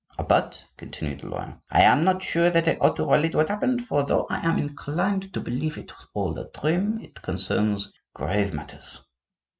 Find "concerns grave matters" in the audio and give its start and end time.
7.21-9.01